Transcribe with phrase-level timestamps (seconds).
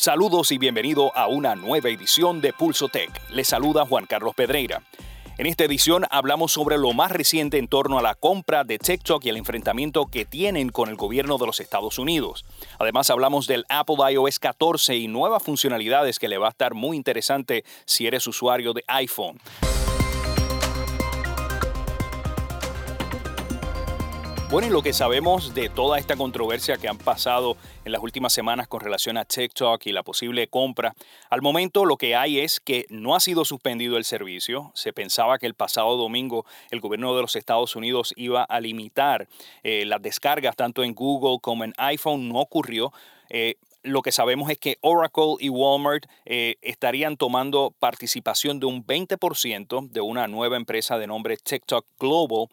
[0.00, 3.10] Saludos y bienvenido a una nueva edición de Pulso Tech.
[3.30, 4.84] Le saluda Juan Carlos Pedreira.
[5.38, 9.24] En esta edición hablamos sobre lo más reciente en torno a la compra de TikTok
[9.24, 12.44] y el enfrentamiento que tienen con el gobierno de los Estados Unidos.
[12.78, 16.96] Además hablamos del Apple iOS 14 y nuevas funcionalidades que le va a estar muy
[16.96, 19.40] interesante si eres usuario de iPhone.
[24.50, 28.32] Bueno, y lo que sabemos de toda esta controversia que han pasado en las últimas
[28.32, 30.94] semanas con relación a TikTok y la posible compra,
[31.28, 34.72] al momento lo que hay es que no ha sido suspendido el servicio.
[34.74, 39.28] Se pensaba que el pasado domingo el gobierno de los Estados Unidos iba a limitar
[39.64, 42.30] eh, las descargas tanto en Google como en iPhone.
[42.30, 42.90] No ocurrió.
[43.28, 43.56] Eh,
[43.88, 49.88] lo que sabemos es que Oracle y Walmart eh, estarían tomando participación de un 20%
[49.88, 52.46] de una nueva empresa de nombre TikTok Global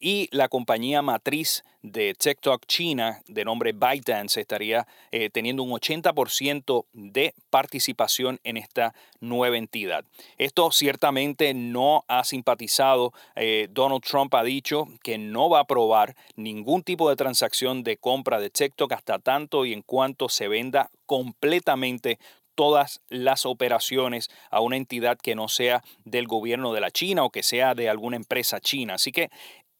[0.00, 6.86] y la compañía matriz de TikTok China de nombre ByteDance estaría eh, teniendo un 80%
[6.92, 10.04] de participación en esta nueva entidad.
[10.38, 13.12] Esto ciertamente no ha simpatizado.
[13.34, 17.96] Eh, Donald Trump ha dicho que no va a aprobar ningún tipo de transacción de
[17.96, 22.18] compra de TikTok hasta tanto y en cuanto se venda completamente
[22.54, 27.30] todas las operaciones a una entidad que no sea del gobierno de la China o
[27.30, 28.94] que sea de alguna empresa china.
[28.94, 29.30] Así que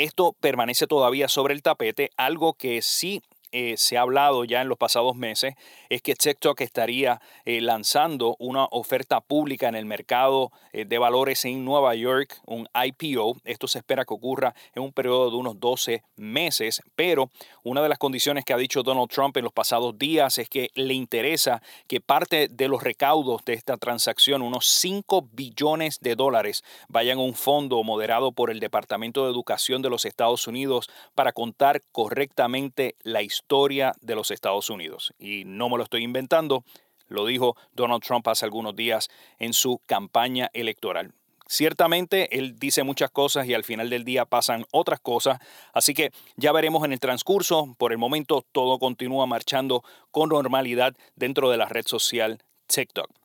[0.00, 4.68] esto permanece todavía sobre el tapete, algo que sí eh, se ha hablado ya en
[4.68, 5.54] los pasados meses
[5.88, 11.44] es que TikTok estaría eh, lanzando una oferta pública en el mercado eh, de valores
[11.44, 13.38] en Nueva York, un IPO.
[13.44, 17.30] Esto se espera que ocurra en un periodo de unos 12 meses, pero
[17.64, 20.70] una de las condiciones que ha dicho Donald Trump en los pasados días es que
[20.74, 26.62] le interesa que parte de los recaudos de esta transacción, unos 5 billones de dólares,
[26.88, 31.32] vayan a un fondo moderado por el Departamento de Educación de los Estados Unidos para
[31.32, 35.12] contar correctamente la historia historia de los Estados Unidos.
[35.18, 36.64] Y no me lo estoy inventando,
[37.08, 41.12] lo dijo Donald Trump hace algunos días en su campaña electoral.
[41.48, 45.40] Ciertamente él dice muchas cosas y al final del día pasan otras cosas,
[45.72, 47.74] así que ya veremos en el transcurso.
[47.76, 49.82] Por el momento todo continúa marchando
[50.12, 52.38] con normalidad dentro de la red social
[52.68, 53.19] TikTok.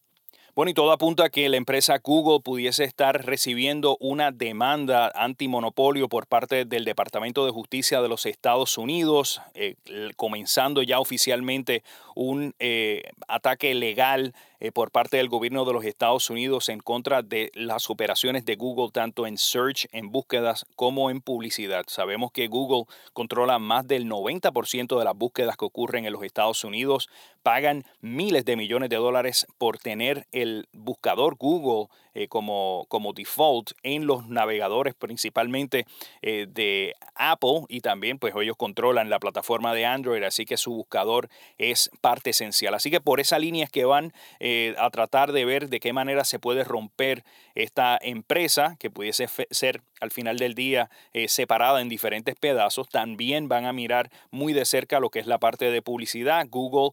[0.56, 6.08] Bueno, y todo apunta a que la empresa Google pudiese estar recibiendo una demanda antimonopolio
[6.08, 9.76] por parte del Departamento de Justicia de los Estados Unidos, eh,
[10.16, 11.84] comenzando ya oficialmente
[12.16, 17.22] un eh, ataque legal eh, por parte del gobierno de los Estados Unidos en contra
[17.22, 21.84] de las operaciones de Google, tanto en search, en búsquedas, como en publicidad.
[21.88, 26.64] Sabemos que Google controla más del 90% de las búsquedas que ocurren en los Estados
[26.64, 27.10] Unidos,
[27.44, 33.72] pagan miles de millones de dólares por tener el buscador Google eh, como, como default
[33.84, 35.86] en los navegadores principalmente
[36.22, 40.72] eh, de Apple y también pues ellos controlan la plataforma de Android, así que su
[40.72, 41.28] buscador
[41.58, 42.74] es parte esencial.
[42.74, 45.92] Así que por esa línea es que van eh, a tratar de ver de qué
[45.92, 50.90] manera se puede romper esta empresa que pudiese ser al final del día
[51.28, 52.90] separada en diferentes pedazos.
[52.90, 56.46] También van a mirar muy de cerca lo que es la parte de publicidad.
[56.50, 56.92] Google,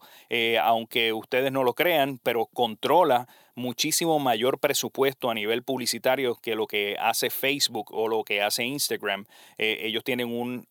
[0.61, 6.67] aunque ustedes no lo crean, pero controla muchísimo mayor presupuesto a nivel publicitario que lo
[6.67, 9.27] que hace Facebook o lo que hace Instagram.
[9.59, 10.67] Eh, ellos tienen un,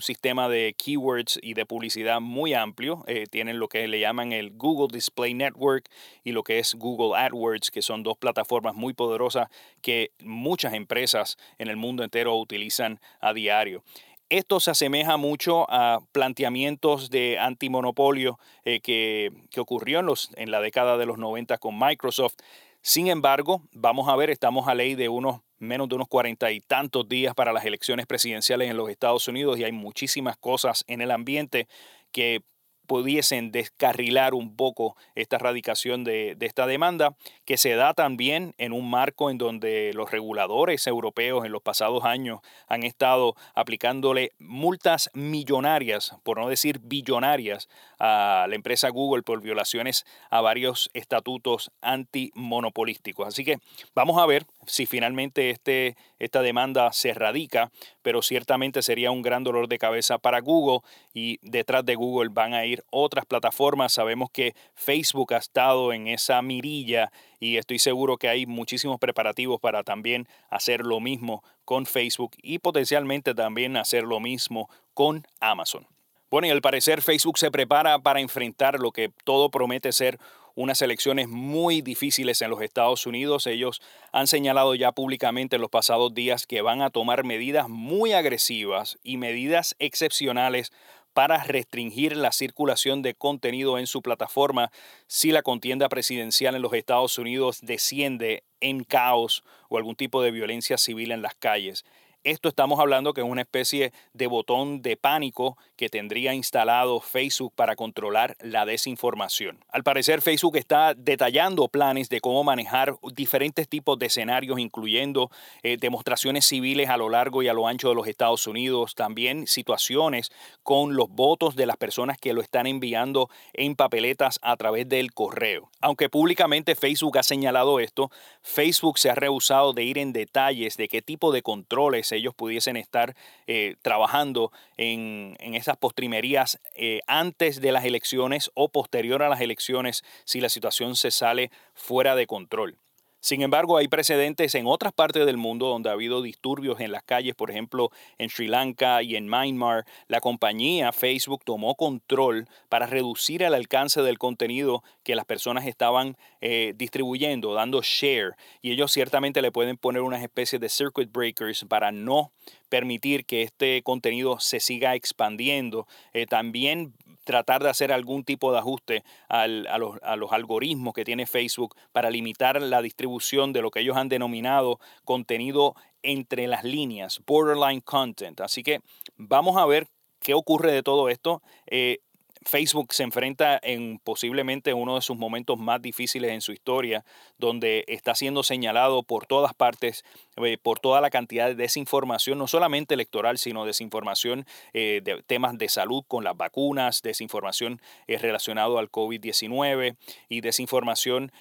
[0.00, 3.04] sistema de keywords y de publicidad muy amplio.
[3.06, 5.88] Eh, tienen lo que le llaman el Google Display Network
[6.24, 9.48] y lo que es Google AdWords, que son dos plataformas muy poderosas
[9.80, 13.82] que muchas empresas en el mundo entero utilizan a diario.
[14.28, 20.50] Esto se asemeja mucho a planteamientos de antimonopolio eh, que, que, ocurrió en, los, en
[20.50, 22.34] la década de los 90 con Microsoft.
[22.80, 26.60] Sin embargo, vamos a ver, estamos a ley de unos menos de unos cuarenta y
[26.60, 31.00] tantos días para las elecciones presidenciales en los Estados Unidos y hay muchísimas cosas en
[31.00, 31.68] el ambiente
[32.12, 32.42] que
[32.86, 38.90] pudiesen descarrilar un poco esta radicación de, esta demanda, que se da también en un
[38.90, 46.14] marco en donde los reguladores europeos en los pasados años han estado aplicándole multas millonarias,
[46.22, 47.68] por no decir billonarias,
[47.98, 53.28] a la empresa Google por violaciones a varios estatutos antimonopolísticos.
[53.28, 53.58] Así que
[53.94, 57.70] vamos a ver si finalmente este, esta demanda se radica,
[58.02, 60.80] pero ciertamente sería un gran dolor de cabeza para Google
[61.12, 63.92] y detrás de Google van a ir otras plataformas.
[63.92, 69.60] Sabemos que Facebook ha estado en esa mirilla y estoy seguro que hay muchísimos preparativos
[69.60, 75.86] para también hacer lo mismo con Facebook y potencialmente también hacer lo mismo con Amazon.
[76.30, 80.18] Bueno, y al parecer Facebook se prepara para enfrentar lo que todo promete ser
[80.54, 83.46] unas elecciones muy difíciles en los Estados Unidos.
[83.46, 83.80] Ellos
[84.12, 88.98] han señalado ya públicamente en los pasados días que van a tomar medidas muy agresivas
[89.02, 90.72] y medidas excepcionales
[91.14, 94.70] para restringir la circulación de contenido en su plataforma
[95.06, 100.32] si la contienda presidencial en los Estados Unidos desciende en caos o algún tipo de
[100.32, 101.84] violencia civil en las calles.
[102.24, 107.52] Esto estamos hablando que es una especie de botón de pánico que tendría instalado Facebook
[107.54, 109.62] para controlar la desinformación.
[109.68, 115.30] Al parecer Facebook está detallando planes de cómo manejar diferentes tipos de escenarios, incluyendo
[115.62, 119.46] eh, demostraciones civiles a lo largo y a lo ancho de los Estados Unidos, también
[119.46, 120.32] situaciones
[120.62, 125.12] con los votos de las personas que lo están enviando en papeletas a través del
[125.12, 125.68] correo.
[125.82, 128.10] Aunque públicamente Facebook ha señalado esto,
[128.40, 132.76] Facebook se ha rehusado de ir en detalles de qué tipo de controles ellos pudiesen
[132.76, 133.14] estar
[133.46, 140.04] eh, trabajando en, esas postrimerías eh, antes de las elecciones o posterior a las elecciones
[140.24, 142.78] si la situación se sale fuera de control.
[143.24, 147.02] Sin embargo, hay precedentes en otras partes del mundo donde ha habido disturbios en las
[147.02, 149.86] calles, por ejemplo, en Sri Lanka y en Myanmar.
[150.08, 156.18] La compañía Facebook tomó control para reducir el alcance del contenido que las personas estaban
[156.42, 158.34] eh, distribuyendo, dando share.
[158.60, 162.30] Y ellos ciertamente le pueden poner unas especies de circuit breakers para no
[162.74, 165.86] permitir que este contenido se siga expandiendo.
[166.12, 166.92] Eh, también
[167.22, 172.60] tratar de hacer algún tipo de ajuste a, los, algoritmos que tiene Facebook para limitar
[172.60, 178.40] la distribución de lo que ellos han denominado contenido entre las líneas, borderline content.
[178.40, 178.80] Así que
[179.16, 179.86] vamos a ver
[180.18, 181.42] qué ocurre de todo esto.
[181.68, 182.00] Eh,
[182.44, 187.04] Facebook se enfrenta en posiblemente uno de sus momentos más difíciles en su historia,
[187.38, 190.04] donde está siendo señalado por todas partes,
[190.36, 195.56] eh, por toda la cantidad de desinformación, no solamente electoral, sino desinformación eh, de temas
[195.56, 199.96] de salud con las vacunas, desinformación eh, relacionado al COVID-19
[200.28, 201.32] y desinformación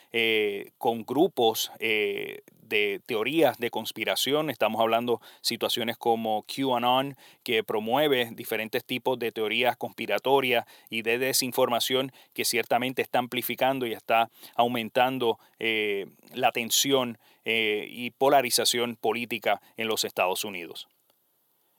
[0.77, 1.71] con grupos
[2.73, 4.49] de teorías de conspiración.
[4.49, 12.11] Estamos hablando situaciones como QAnon, que promueve diferentes tipos de teorías conspiratorias y de desinformación
[12.33, 19.87] que ciertamente está amplificando y está aumentando eh, la tensión eh, y polarización política en
[19.87, 20.87] los Estados Unidos.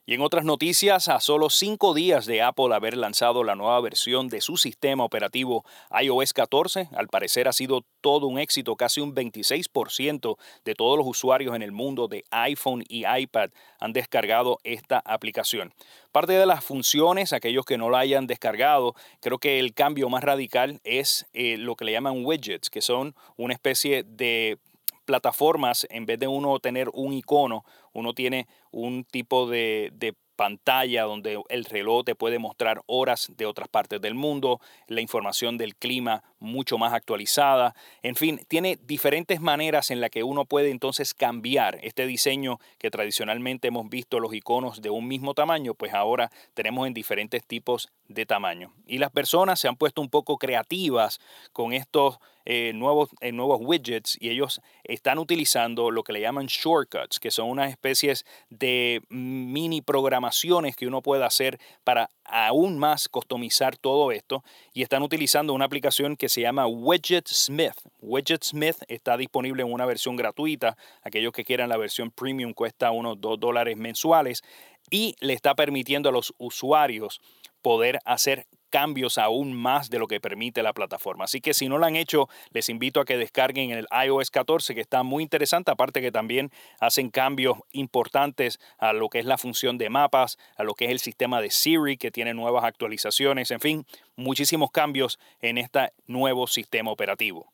[0.06, 4.28] Y en otras noticias, a solo cinco días de Apple haber lanzado la nueva versión
[4.28, 5.64] de su sistema operativo
[5.98, 8.76] iOS 14, al parecer ha sido todo un éxito.
[8.76, 13.48] Casi un 26% de todos los usuarios en el mundo de iPhone y iPad
[13.80, 15.72] han descargado esta aplicación.
[16.12, 20.22] Parte de las funciones, aquellos que no la hayan descargado, creo que el cambio más
[20.22, 24.58] radical es eh, lo que le llaman widgets, que son una especie de
[25.04, 31.04] plataformas, en vez de uno tener un icono, uno tiene un tipo de, de pantalla
[31.04, 35.76] donde el reloj te puede mostrar horas de otras partes del mundo, la información del
[35.76, 41.14] clima mucho más actualizada, en fin, tiene diferentes maneras en las que uno puede entonces
[41.14, 46.30] cambiar este diseño que tradicionalmente hemos visto los iconos de un mismo tamaño, pues ahora
[46.54, 48.72] tenemos en diferentes tipos de tamaño.
[48.86, 51.20] Y las personas se han puesto un poco creativas
[51.52, 56.46] con estos eh, nuevos, eh, nuevos widgets y ellos están utilizando lo que le llaman
[56.46, 63.08] shortcuts, que son unas especies de mini programaciones que uno puede hacer para aún más
[63.08, 67.74] customizar todo esto y están utilizando una aplicación que se llama Widget Smith.
[68.00, 70.76] Widget Smith está disponible en una versión gratuita.
[71.02, 74.42] Aquellos que quieran la versión premium cuesta unos 2 dólares mensuales
[74.90, 77.20] y le está permitiendo a los usuarios
[77.62, 81.26] poder hacer cambios aún más de lo que permite la plataforma.
[81.26, 84.74] Así que si no lo han hecho, les invito a que descarguen el iOS 14,
[84.74, 89.38] que está muy interesante, aparte que también hacen cambios importantes a lo que es la
[89.38, 93.52] función de mapas, a lo que es el sistema de Siri, que tiene nuevas actualizaciones,
[93.52, 97.53] en fin, muchísimos cambios en este nuevo sistema operativo.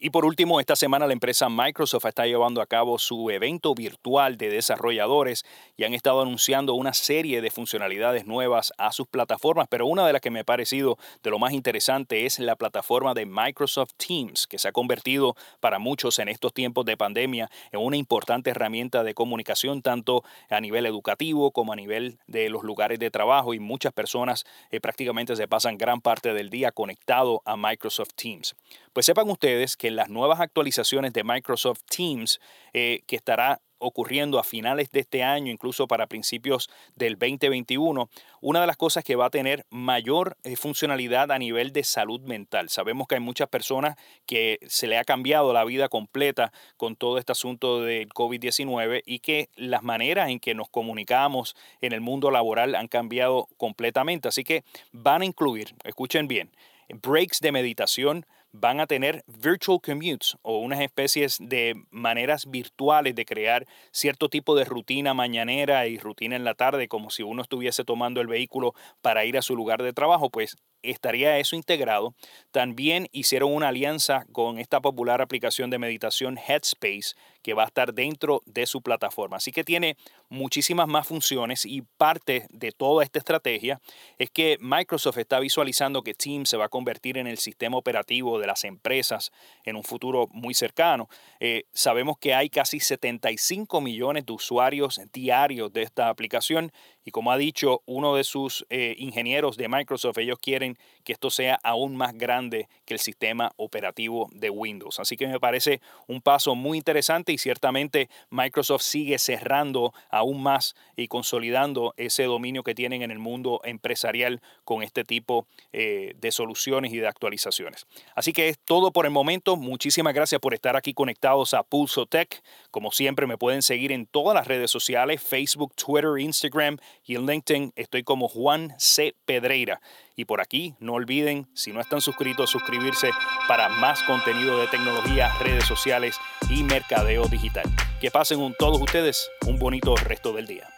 [0.00, 4.36] Y por último, esta semana la empresa Microsoft está llevando a cabo su evento virtual
[4.36, 5.44] de desarrolladores
[5.76, 10.12] y han estado anunciando una serie de funcionalidades nuevas a sus plataformas, pero una de
[10.12, 14.46] las que me ha parecido de lo más interesante es la plataforma de Microsoft Teams,
[14.46, 19.02] que se ha convertido para muchos en estos tiempos de pandemia en una importante herramienta
[19.02, 23.58] de comunicación tanto a nivel educativo como a nivel de los lugares de trabajo y
[23.58, 28.54] muchas personas eh, prácticamente se pasan gran parte del día conectado a Microsoft Teams.
[28.92, 32.40] Pues sepan ustedes que las nuevas actualizaciones de Microsoft Teams,
[32.72, 38.60] eh, que estará ocurriendo a finales de este año, incluso para principios del 2021, una
[38.60, 42.68] de las cosas que va a tener mayor eh, funcionalidad a nivel de salud mental.
[42.68, 47.18] Sabemos que hay muchas personas que se le ha cambiado la vida completa con todo
[47.18, 52.30] este asunto del COVID-19 y que las maneras en que nos comunicamos en el mundo
[52.30, 54.28] laboral han cambiado completamente.
[54.28, 56.50] Así que van a incluir, escuchen bien,
[56.88, 63.24] breaks de meditación, van a tener virtual commutes o unas especies de maneras virtuales de
[63.24, 67.84] crear cierto tipo de rutina mañanera y rutina en la tarde, como si uno estuviese
[67.84, 72.14] tomando el vehículo para ir a su lugar de trabajo, pues estaría eso integrado.
[72.50, 77.94] También hicieron una alianza con esta popular aplicación de meditación Headspace que va a estar
[77.94, 79.36] dentro de su plataforma.
[79.38, 79.96] Así que tiene
[80.28, 83.80] muchísimas más funciones y parte de toda esta estrategia
[84.18, 88.38] es que Microsoft está visualizando que Teams se va a convertir en el sistema operativo
[88.38, 89.30] de las empresas
[89.64, 91.08] en un futuro muy cercano.
[91.40, 96.72] Eh, sabemos que hay casi 75 millones de usuarios diarios de esta aplicación
[97.08, 101.30] y como ha dicho uno de sus eh, ingenieros de Microsoft, ellos quieren que esto
[101.30, 105.00] sea aún más grande que el sistema operativo de Windows.
[105.00, 110.76] Así que me parece un paso muy interesante y ciertamente Microsoft sigue cerrando aún más
[110.96, 116.30] y consolidando ese dominio que tienen en el mundo empresarial con este tipo eh, de
[116.30, 117.86] soluciones y de actualizaciones.
[118.14, 119.56] Así que es todo por el momento.
[119.56, 122.42] Muchísimas gracias por estar aquí conectados a Pulso Tech.
[122.70, 126.76] Como siempre me pueden seguir en todas las redes sociales, Facebook, Twitter, Instagram
[127.08, 129.16] y en LinkedIn estoy como Juan C.
[129.24, 129.80] Pedreira.
[130.14, 133.10] Y por aquí, no olviden, si no están suscritos, suscribirse
[133.48, 136.16] para más contenido de tecnología, redes sociales
[136.50, 137.64] y mercadeo digital.
[138.00, 140.68] Que pasen todos ustedes un bonito resto del día.